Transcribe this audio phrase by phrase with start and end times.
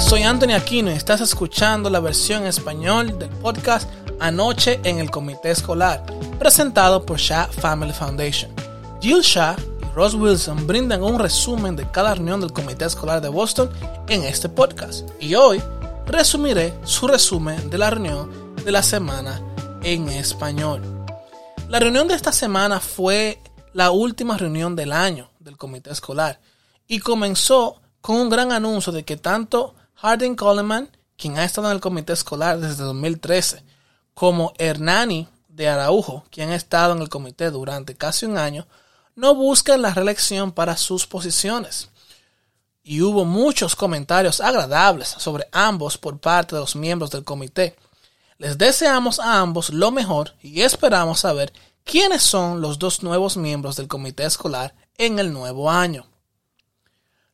[0.00, 3.88] soy Anthony Aquino y estás escuchando la versión español del podcast
[4.18, 6.04] Anoche en el Comité Escolar,
[6.38, 8.50] presentado por Shah Family Foundation.
[9.00, 13.28] Jill Shah y Ross Wilson brindan un resumen de cada reunión del Comité Escolar de
[13.28, 13.70] Boston
[14.08, 15.08] en este podcast.
[15.20, 15.62] Y hoy
[16.06, 19.40] resumiré su resumen de la reunión de la semana
[19.82, 20.82] en español.
[21.68, 23.38] La reunión de esta semana fue
[23.74, 26.40] la última reunión del año del comité escolar
[26.88, 31.74] y comenzó con un gran anuncio de que tanto Harding Coleman, quien ha estado en
[31.74, 33.62] el comité escolar desde 2013,
[34.14, 38.66] como Hernani de Araujo, quien ha estado en el comité durante casi un año,
[39.14, 41.90] no buscan la reelección para sus posiciones.
[42.82, 47.76] Y hubo muchos comentarios agradables sobre ambos por parte de los miembros del comité.
[48.38, 51.52] Les deseamos a ambos lo mejor y esperamos saber
[51.84, 56.09] quiénes son los dos nuevos miembros del comité escolar en el nuevo año.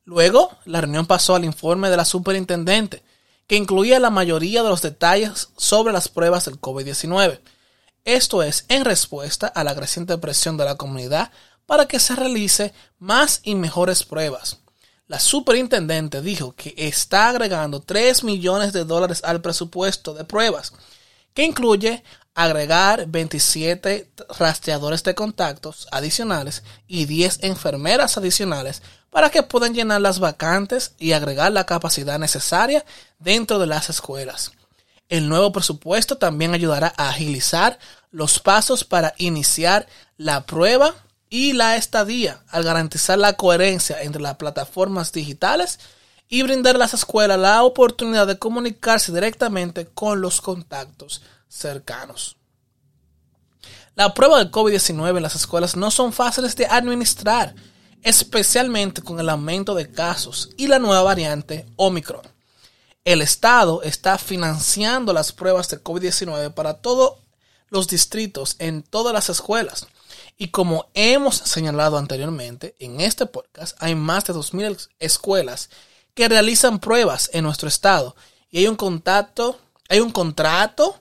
[0.07, 3.03] Luego, la reunión pasó al informe de la superintendente,
[3.45, 7.41] que incluía la mayoría de los detalles sobre las pruebas del COVID-19.
[8.05, 11.29] Esto es en respuesta a la creciente presión de la comunidad
[11.65, 14.59] para que se realice más y mejores pruebas.
[15.07, 20.71] La superintendente dijo que está agregando 3 millones de dólares al presupuesto de pruebas,
[21.33, 22.01] que incluye
[22.37, 30.19] agregar 27 rastreadores de contactos adicionales y 10 enfermeras adicionales para que puedan llenar las
[30.19, 32.85] vacantes y agregar la capacidad necesaria
[33.17, 34.51] dentro de las escuelas.
[35.09, 37.79] El nuevo presupuesto también ayudará a agilizar
[38.11, 40.93] los pasos para iniciar la prueba
[41.31, 45.79] y la estadía al garantizar la coherencia entre las plataformas digitales
[46.29, 52.37] y brindar a las escuelas la oportunidad de comunicarse directamente con los contactos cercanos.
[53.95, 57.55] La prueba del COVID-19 en las escuelas no son fáciles de administrar,
[58.03, 62.21] especialmente con el aumento de casos y la nueva variante Omicron.
[63.03, 67.13] El Estado está financiando las pruebas de COVID-19 para todos
[67.69, 69.87] los distritos en todas las escuelas.
[70.37, 75.69] Y como hemos señalado anteriormente, en este podcast hay más de 2.000 escuelas
[76.13, 78.15] que realizan pruebas en nuestro estado
[78.51, 79.59] y hay un contacto,
[79.89, 80.99] hay un contrato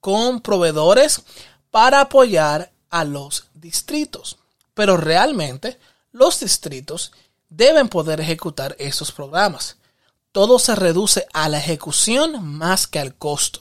[0.00, 1.22] con proveedores
[1.70, 4.38] para apoyar a los distritos.
[4.74, 5.78] Pero realmente
[6.12, 7.12] los distritos
[7.48, 9.76] deben poder ejecutar esos programas.
[10.32, 13.60] Todo se reduce a la ejecución más que al costo.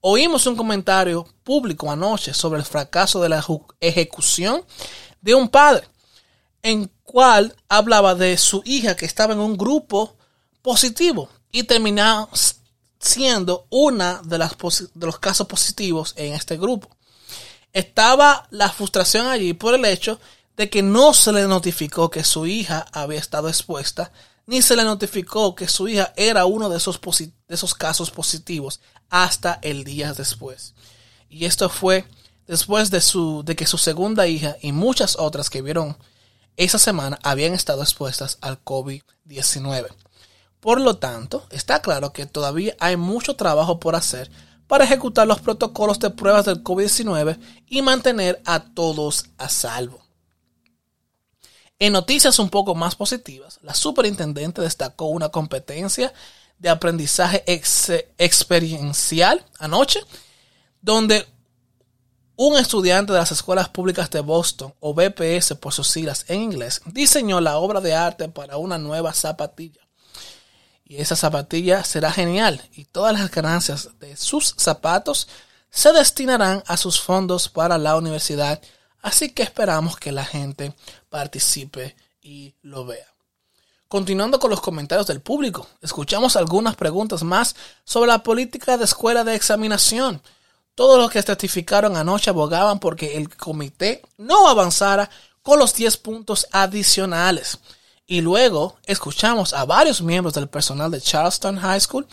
[0.00, 3.44] Oímos un comentario público anoche sobre el fracaso de la
[3.80, 4.64] ejecución
[5.20, 5.88] de un padre,
[6.62, 10.16] en cual hablaba de su hija que estaba en un grupo
[10.62, 12.28] positivo y terminaba
[12.98, 14.56] siendo una de, las
[14.94, 16.88] de los casos positivos en este grupo.
[17.72, 20.18] Estaba la frustración allí por el hecho
[20.56, 24.12] de que no se le notificó que su hija había estado expuesta,
[24.46, 28.80] ni se le notificó que su hija era uno de esos, de esos casos positivos
[29.10, 30.74] hasta el día después.
[31.28, 32.06] Y esto fue
[32.46, 35.96] después de, su, de que su segunda hija y muchas otras que vieron
[36.56, 39.88] esa semana habían estado expuestas al COVID-19.
[40.60, 44.30] Por lo tanto, está claro que todavía hay mucho trabajo por hacer
[44.66, 50.04] para ejecutar los protocolos de pruebas del COVID-19 y mantener a todos a salvo.
[51.78, 56.12] En noticias un poco más positivas, la superintendente destacó una competencia
[56.58, 60.00] de aprendizaje experiencial anoche,
[60.80, 61.26] donde
[62.36, 66.80] un estudiante de las escuelas públicas de Boston, o BPS por sus siglas en inglés,
[66.86, 69.85] diseñó la obra de arte para una nueva zapatilla.
[70.88, 75.26] Y esa zapatilla será genial y todas las ganancias de sus zapatos
[75.68, 78.62] se destinarán a sus fondos para la universidad.
[79.02, 80.74] Así que esperamos que la gente
[81.10, 83.06] participe y lo vea.
[83.88, 89.24] Continuando con los comentarios del público, escuchamos algunas preguntas más sobre la política de escuela
[89.24, 90.22] de examinación.
[90.76, 95.10] Todos los que testificaron anoche abogaban porque el comité no avanzara
[95.42, 97.58] con los 10 puntos adicionales.
[98.06, 102.06] Y luego escuchamos a varios miembros del personal de Charleston High School,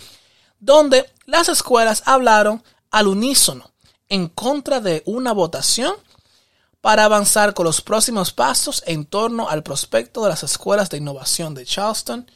[0.60, 3.72] donde las escuelas hablaron al unísono
[4.10, 5.94] en contra de una votación
[6.82, 11.54] para avanzar con los próximos pasos en torno al prospecto de las escuelas de innovación
[11.54, 12.30] de Charleston.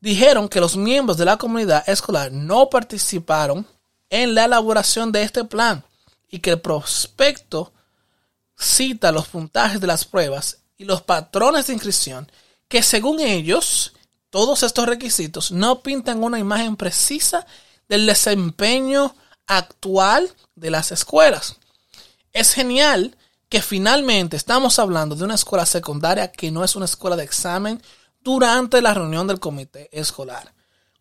[0.00, 3.66] Dijeron que los miembros de la comunidad escolar no participaron
[4.10, 5.84] en la elaboración de este plan
[6.30, 7.72] y que el prospecto
[8.56, 12.30] cita los puntajes de las pruebas y los patrones de inscripción
[12.68, 13.94] que según ellos,
[14.30, 17.46] todos estos requisitos no pintan una imagen precisa
[17.88, 19.14] del desempeño
[19.46, 21.56] actual de las escuelas.
[22.32, 23.16] Es genial
[23.48, 27.80] que finalmente estamos hablando de una escuela secundaria que no es una escuela de examen
[28.20, 30.52] durante la reunión del comité escolar.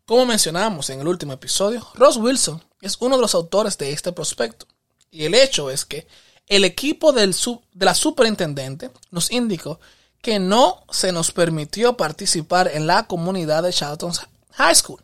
[0.06, 4.12] Como mencionamos en el último episodio, Ross Wilson es uno de los autores de este
[4.12, 4.68] prospecto.
[5.10, 6.06] Y el hecho es que
[6.48, 7.34] el equipo de
[7.80, 9.80] la superintendente nos indicó
[10.22, 14.14] que no se nos permitió participar en la comunidad de Charlton
[14.52, 15.04] High School.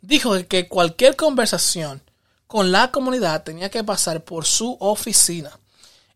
[0.00, 2.02] Dijo que cualquier conversación
[2.46, 5.58] con la comunidad tenía que pasar por su oficina.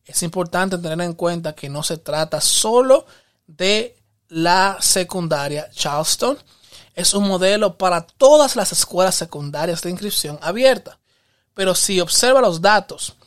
[0.05, 3.07] Es importante tener en cuenta que no se trata solo
[3.47, 3.97] de
[4.29, 6.39] la secundaria Charleston.
[6.95, 10.99] Es un modelo para todas las escuelas secundarias de inscripción abierta.
[11.55, 13.18] Pero si observa los datos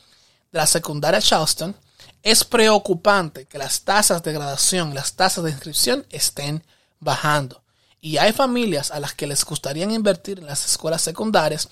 [0.52, 1.74] de la secundaria Charleston,
[2.22, 6.62] es preocupante que las tasas de graduación, las tasas de inscripción estén
[7.00, 7.62] bajando.
[8.00, 11.68] Y hay familias a las que les gustaría invertir en las escuelas secundarias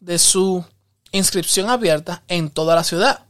[0.00, 0.64] de su
[1.10, 3.26] inscripción abierta en toda la ciudad.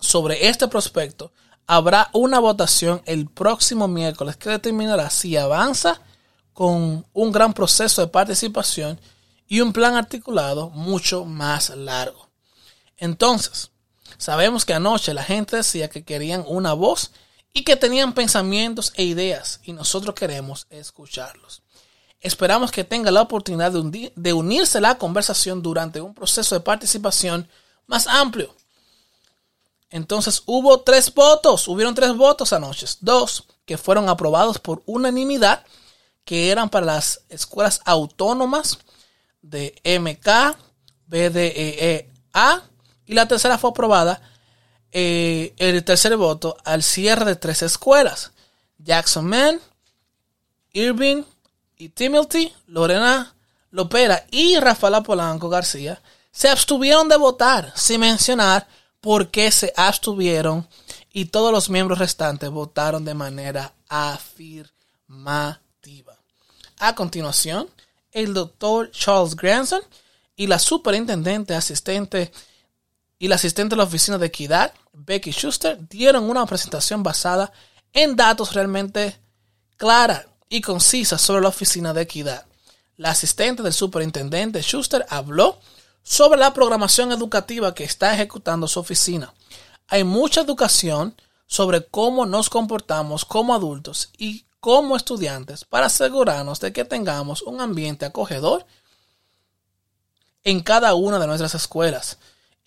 [0.00, 1.32] Sobre este prospecto
[1.66, 6.00] habrá una votación el próximo miércoles que determinará si avanza
[6.52, 9.00] con un gran proceso de participación
[9.46, 12.29] y un plan articulado mucho más largo.
[13.00, 13.70] Entonces,
[14.18, 17.10] sabemos que anoche la gente decía que querían una voz
[17.52, 21.62] y que tenían pensamientos e ideas y nosotros queremos escucharlos.
[22.20, 27.48] Esperamos que tenga la oportunidad de, unirse a la conversación durante un proceso de participación
[27.86, 28.54] más amplio.
[29.88, 35.64] Entonces hubo tres votos, hubieron tres votos anoche, dos que fueron aprobados por unanimidad,
[36.26, 38.78] que eran para las escuelas autónomas
[39.40, 40.58] de MK,
[41.06, 42.70] BDEA,
[43.10, 44.22] y la tercera fue aprobada,
[44.92, 48.30] eh, el tercer voto, al cierre de tres escuelas,
[48.78, 49.58] Jackson Man,
[50.72, 51.24] Irving
[51.76, 53.34] y Timothy, Lorena
[53.72, 58.68] Lopera y Rafaela Polanco García se abstuvieron de votar, sin mencionar
[59.00, 60.68] por qué se abstuvieron
[61.12, 65.58] y todos los miembros restantes votaron de manera afirmativa.
[66.78, 67.68] A continuación,
[68.12, 69.82] el doctor Charles Granson
[70.36, 72.30] y la superintendente asistente
[73.20, 77.52] y la asistente de la oficina de equidad, Becky Schuster, dieron una presentación basada
[77.92, 79.20] en datos realmente
[79.76, 82.46] clara y concisa sobre la oficina de equidad.
[82.96, 85.58] La asistente del superintendente Schuster habló
[86.02, 89.34] sobre la programación educativa que está ejecutando su oficina.
[89.88, 91.14] Hay mucha educación
[91.46, 97.60] sobre cómo nos comportamos como adultos y como estudiantes para asegurarnos de que tengamos un
[97.60, 98.64] ambiente acogedor
[100.42, 102.16] en cada una de nuestras escuelas.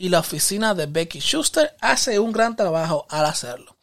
[0.03, 3.77] Y la oficina de Becky Schuster hace un gran trabajo al hacerlo.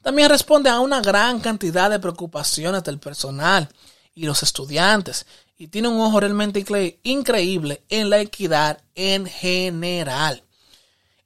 [0.00, 3.68] También responde a una gran cantidad de preocupaciones del personal
[4.14, 5.26] y los estudiantes
[5.58, 6.64] y tiene un ojo realmente
[7.02, 10.44] increíble en la equidad en general.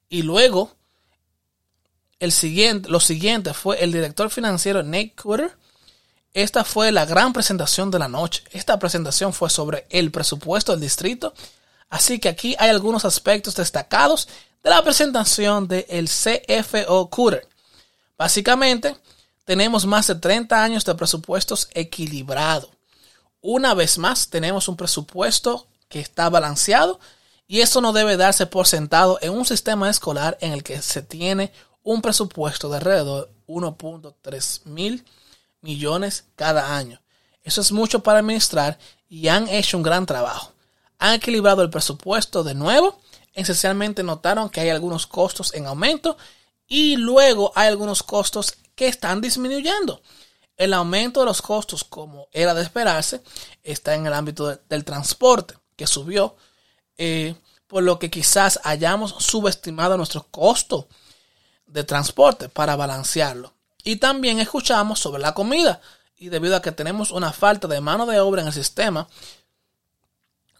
[0.09, 0.75] Y luego,
[2.19, 5.55] el siguiente, lo siguiente fue el director financiero Nate Cooter.
[6.33, 8.43] Esta fue la gran presentación de la noche.
[8.53, 11.35] Esta presentación fue sobre el presupuesto del distrito.
[11.91, 14.29] Así que aquí hay algunos aspectos destacados
[14.63, 17.47] de la presentación del CFO Cooter.
[18.17, 18.97] Básicamente,
[19.45, 22.71] tenemos más de 30 años de presupuestos equilibrados.
[23.41, 27.01] Una vez más, tenemos un presupuesto que está balanceado
[27.49, 31.03] y eso no debe darse por sentado en un sistema escolar en el que se
[31.03, 31.53] tiene
[31.83, 35.05] un presupuesto de alrededor de 1.3 mil
[35.61, 37.01] millones cada año.
[37.43, 38.79] Eso es mucho para administrar
[39.09, 40.53] y han hecho un gran trabajo.
[41.01, 43.01] Han equilibrado el presupuesto de nuevo.
[43.33, 46.17] Esencialmente notaron que hay algunos costos en aumento
[46.69, 50.03] y luego hay algunos costos que están disminuyendo.
[50.57, 53.23] El aumento de los costos, como era de esperarse,
[53.63, 56.37] está en el ámbito del transporte, que subió,
[56.99, 57.35] eh,
[57.67, 60.87] por lo que quizás hayamos subestimado nuestro costo
[61.67, 63.55] de transporte para balancearlo.
[63.83, 65.81] Y también escuchamos sobre la comida,
[66.17, 69.09] y debido a que tenemos una falta de mano de obra en el sistema,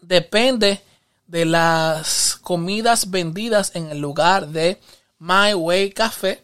[0.01, 0.81] depende
[1.27, 4.81] de las comidas vendidas en el lugar de
[5.19, 6.43] My Way Café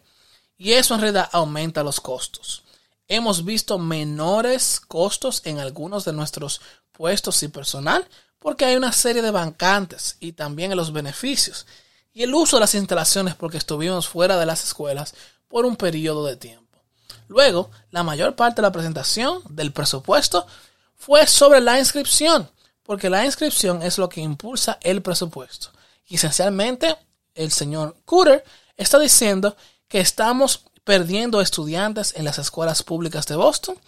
[0.56, 2.64] y eso en realidad aumenta los costos.
[3.06, 6.60] Hemos visto menores costos en algunos de nuestros
[6.92, 8.06] puestos y personal
[8.38, 11.66] porque hay una serie de bancantes y también en los beneficios
[12.12, 15.14] y el uso de las instalaciones porque estuvimos fuera de las escuelas
[15.48, 16.78] por un periodo de tiempo.
[17.28, 20.46] Luego, la mayor parte de la presentación del presupuesto
[20.96, 22.50] fue sobre la inscripción,
[22.88, 25.68] porque la inscripción es lo que impulsa el presupuesto.
[26.06, 26.96] Y esencialmente,
[27.34, 28.42] el señor Cooter
[28.78, 29.54] está diciendo
[29.88, 33.78] que estamos perdiendo estudiantes en las escuelas públicas de Boston.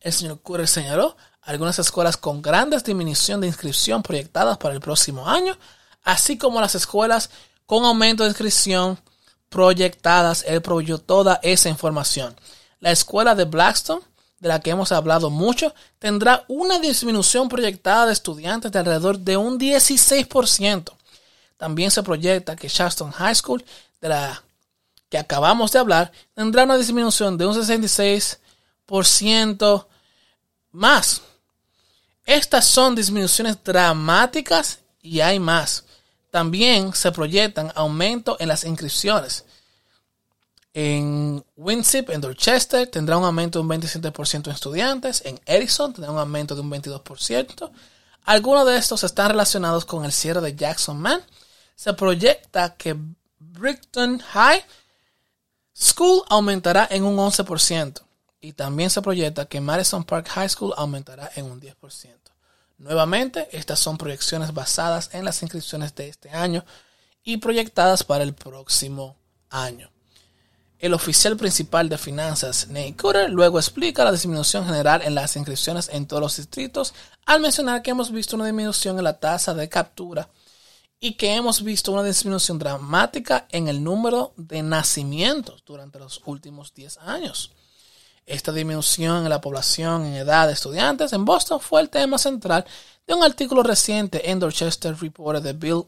[0.00, 5.28] El señor Curry señaló algunas escuelas con grandes disminución de inscripción proyectadas para el próximo
[5.28, 5.58] año,
[6.02, 7.28] así como las escuelas
[7.66, 8.98] con aumento de inscripción
[9.50, 10.46] proyectadas.
[10.48, 12.34] Él proveyó toda esa información.
[12.80, 14.00] La escuela de Blackstone
[14.38, 19.36] de la que hemos hablado mucho, tendrá una disminución proyectada de estudiantes de alrededor de
[19.36, 20.92] un 16%.
[21.56, 23.64] También se proyecta que Shaston High School,
[24.00, 24.42] de la
[25.08, 29.86] que acabamos de hablar, tendrá una disminución de un 66%
[30.72, 31.22] más.
[32.24, 35.84] Estas son disminuciones dramáticas y hay más.
[36.30, 39.44] También se proyectan aumentos en las inscripciones.
[40.78, 45.22] En Winsip, en Dorchester, tendrá un aumento de un 27% en estudiantes.
[45.24, 47.70] En Edison tendrá un aumento de un 22%.
[48.26, 51.22] Algunos de estos están relacionados con el cierre de Jackson Man.
[51.76, 52.94] Se proyecta que
[53.38, 54.66] Brighton High
[55.74, 58.02] School aumentará en un 11%.
[58.42, 62.16] Y también se proyecta que Madison Park High School aumentará en un 10%.
[62.76, 66.66] Nuevamente, estas son proyecciones basadas en las inscripciones de este año
[67.24, 69.16] y proyectadas para el próximo
[69.48, 69.90] año.
[70.78, 75.88] El oficial principal de finanzas, Nate Cutter, luego explica la disminución general en las inscripciones
[75.90, 76.92] en todos los distritos
[77.24, 80.28] al mencionar que hemos visto una disminución en la tasa de captura
[81.00, 86.74] y que hemos visto una disminución dramática en el número de nacimientos durante los últimos
[86.74, 87.52] 10 años.
[88.26, 92.66] Esta disminución en la población en edad de estudiantes en Boston fue el tema central
[93.06, 95.84] de un artículo reciente en Dorchester Reporter de Bill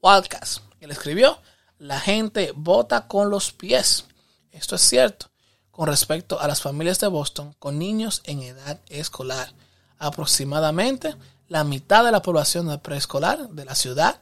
[0.00, 0.62] Wildcast.
[0.80, 1.38] Él escribió,
[1.78, 4.04] la gente vota con los pies.
[4.52, 5.26] Esto es cierto
[5.70, 9.52] con respecto a las familias de Boston con niños en edad escolar.
[9.98, 11.16] Aproximadamente
[11.48, 14.20] la mitad de la población de preescolar de la ciudad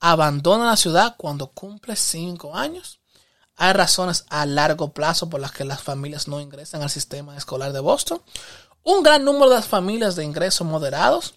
[0.00, 3.00] abandona la ciudad cuando cumple 5 años.
[3.56, 7.72] Hay razones a largo plazo por las que las familias no ingresan al sistema escolar
[7.72, 8.20] de Boston.
[8.82, 11.34] Un gran número de familias de ingresos moderados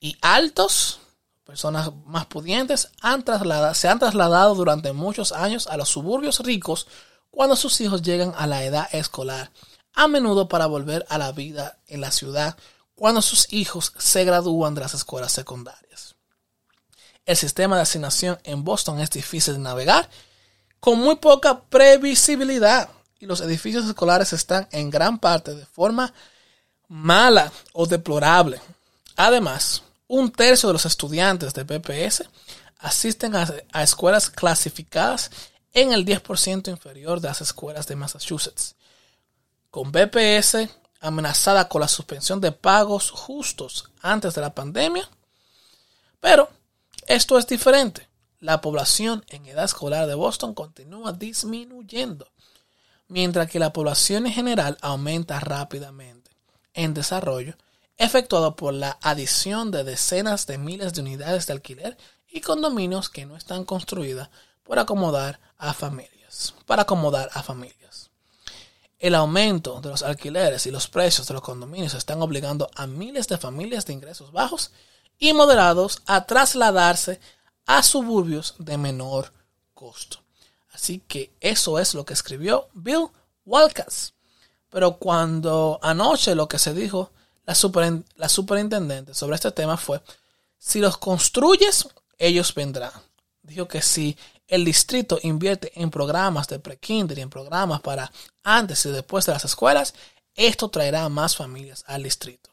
[0.00, 1.00] y altos,
[1.44, 2.90] personas más pudientes,
[3.72, 6.86] se han trasladado durante muchos años a los suburbios ricos
[7.30, 9.50] cuando sus hijos llegan a la edad escolar,
[9.94, 12.56] a menudo para volver a la vida en la ciudad
[12.94, 16.16] cuando sus hijos se gradúan de las escuelas secundarias.
[17.24, 20.08] El sistema de asignación en Boston es difícil de navegar,
[20.80, 22.88] con muy poca previsibilidad,
[23.20, 26.12] y los edificios escolares están en gran parte de forma
[26.88, 28.60] mala o deplorable.
[29.16, 32.24] Además, un tercio de los estudiantes de BPS
[32.78, 35.30] asisten a, escuelas clasificadas
[35.72, 38.76] en el 10% inferior de las escuelas de Massachusetts.
[39.70, 40.68] Con BPS
[41.00, 45.08] amenazada con la suspensión de pagos justos antes de la pandemia.
[46.20, 46.50] Pero
[47.06, 48.08] esto es diferente.
[48.40, 52.30] La población en edad escolar de Boston continúa disminuyendo,
[53.08, 56.30] mientras que la población en general aumenta rápidamente
[56.74, 57.56] en desarrollo,
[57.96, 61.96] efectuado por la adición de decenas de miles de unidades de alquiler
[62.28, 64.30] y condominios que no están construidas
[64.68, 68.10] por acomodar a familias, para acomodar a familias.
[68.98, 73.28] El aumento de los alquileres y los precios de los condominios están obligando a miles
[73.28, 74.72] de familias de ingresos bajos
[75.18, 77.18] y moderados a trasladarse
[77.64, 79.32] a suburbios de menor
[79.72, 80.18] costo.
[80.74, 83.08] Así que eso es lo que escribió Bill
[83.46, 84.12] Walkas.
[84.68, 87.10] Pero cuando anoche lo que se dijo
[87.46, 87.56] la,
[88.16, 90.02] la superintendente sobre este tema fue,
[90.58, 92.92] si los construyes, ellos vendrán.
[93.42, 94.14] Dijo que si
[94.48, 98.10] el distrito invierte en programas de pre-kinder y en programas para
[98.42, 99.94] antes y después de las escuelas,
[100.34, 102.50] esto traerá más familias al distrito.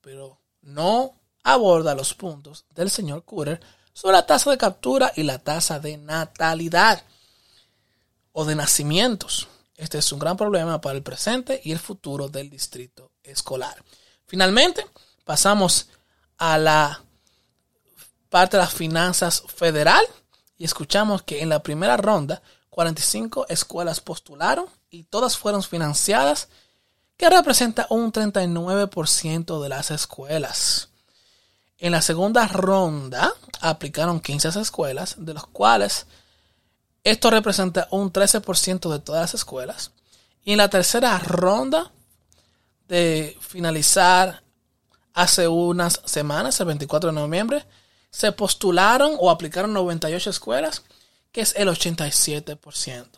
[0.00, 3.60] Pero no aborda los puntos del señor Cooter
[3.92, 7.02] sobre la tasa de captura y la tasa de natalidad
[8.32, 9.48] o de nacimientos.
[9.76, 13.82] Este es un gran problema para el presente y el futuro del distrito escolar.
[14.26, 14.86] Finalmente,
[15.24, 15.88] pasamos
[16.38, 17.02] a la
[18.28, 20.04] parte de las finanzas federal
[20.58, 26.48] y escuchamos que en la primera ronda 45 escuelas postularon y todas fueron financiadas,
[27.16, 30.90] que representa un 39% de las escuelas.
[31.78, 36.06] En la segunda ronda aplicaron 15 escuelas, de los cuales
[37.04, 39.92] esto representa un 13% de todas las escuelas.
[40.44, 41.92] Y en la tercera ronda
[42.88, 44.42] de finalizar
[45.14, 47.64] hace unas semanas, el 24 de noviembre,
[48.16, 50.84] se postularon o aplicaron 98 escuelas,
[51.32, 53.08] que es el 87%.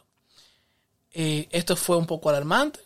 [1.15, 2.81] Y esto fue un poco alarmante.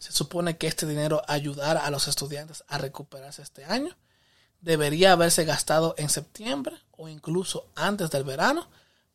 [0.00, 3.96] Se supone que este dinero ayudará a los estudiantes a recuperarse este año.
[4.60, 8.66] Debería haberse gastado en septiembre o incluso antes del verano,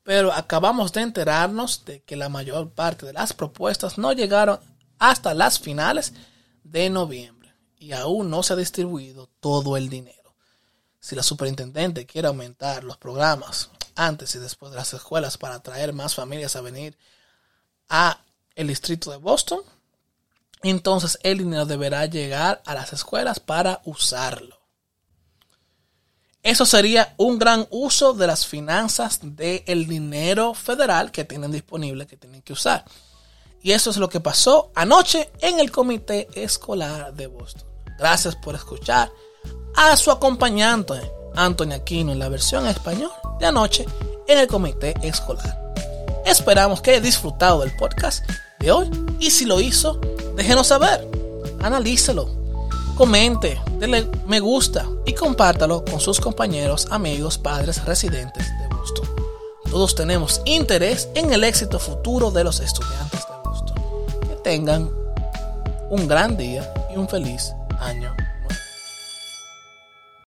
[0.01, 4.61] pero acabamos de enterarnos de que la mayor parte de las propuestas no llegaron
[4.97, 6.13] hasta las finales
[6.63, 10.22] de noviembre y aún no se ha distribuido todo el dinero
[11.03, 15.91] si la superintendente quiere aumentar los programas antes y después de las escuelas para atraer
[15.91, 16.97] más familias a venir
[17.89, 18.21] a
[18.55, 19.59] el distrito de Boston,
[20.61, 24.57] entonces el dinero deberá llegar a las escuelas para usarlo.
[26.41, 32.15] Eso sería un gran uso de las finanzas del dinero federal que tienen disponible, que
[32.15, 32.85] tienen que usar.
[33.61, 37.67] Y eso es lo que pasó anoche en el comité escolar de Boston.
[37.99, 39.11] Gracias por escuchar
[39.75, 40.93] a su acompañante,
[41.35, 43.85] Antonio Aquino, en la versión español de anoche
[44.27, 45.73] en el comité escolar.
[46.25, 48.23] Esperamos que haya disfrutado del podcast
[48.59, 48.89] de hoy
[49.19, 49.99] y si lo hizo,
[50.35, 51.07] déjenos saber,
[51.61, 52.29] analícelo,
[52.95, 59.09] comente, denle me gusta y compártalo con sus compañeros, amigos, padres, residentes de Boston.
[59.69, 63.77] Todos tenemos interés en el éxito futuro de los estudiantes de Boston.
[64.21, 64.89] Que tengan
[65.89, 68.15] un gran día y un feliz año